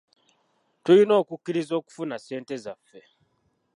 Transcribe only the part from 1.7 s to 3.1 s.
okufuna ssente zaffe.